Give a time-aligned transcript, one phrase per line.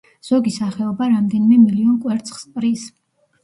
[0.27, 2.91] ზოგი სახეობა რამდენიმე მილიონ კვერცხს ყრის.